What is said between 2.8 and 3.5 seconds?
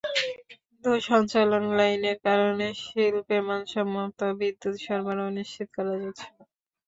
শিল্পে